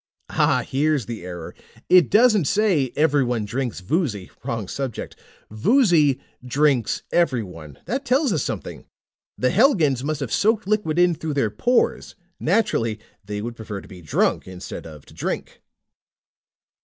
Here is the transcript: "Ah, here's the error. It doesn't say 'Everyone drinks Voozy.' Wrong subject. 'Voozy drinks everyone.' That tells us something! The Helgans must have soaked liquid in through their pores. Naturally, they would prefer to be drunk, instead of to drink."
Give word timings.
"Ah, 0.31 0.63
here's 0.67 1.05
the 1.05 1.23
error. 1.23 1.53
It 1.87 2.09
doesn't 2.09 2.45
say 2.45 2.91
'Everyone 2.95 3.45
drinks 3.45 3.81
Voozy.' 3.81 4.31
Wrong 4.43 4.67
subject. 4.67 5.15
'Voozy 5.51 6.19
drinks 6.43 7.03
everyone.' 7.11 7.77
That 7.85 8.03
tells 8.03 8.33
us 8.33 8.41
something! 8.41 8.87
The 9.37 9.51
Helgans 9.51 10.03
must 10.03 10.21
have 10.21 10.33
soaked 10.33 10.65
liquid 10.65 10.97
in 10.97 11.13
through 11.13 11.35
their 11.35 11.51
pores. 11.51 12.15
Naturally, 12.39 12.99
they 13.23 13.43
would 13.43 13.55
prefer 13.55 13.79
to 13.79 13.87
be 13.87 14.01
drunk, 14.01 14.47
instead 14.47 14.87
of 14.87 15.05
to 15.05 15.13
drink." 15.13 15.61